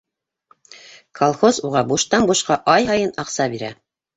Колхоз 1.19 1.61
уға 1.69 1.85
буштан- 1.91 2.27
бушҡа 2.33 2.61
ай 2.77 2.89
һайын 2.91 3.17
аҡса 3.27 3.51
бирә. 3.55 3.75